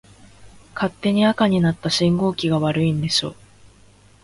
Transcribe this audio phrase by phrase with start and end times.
[0.73, 3.35] 勝手に赤になった信号機が悪いんでしょ。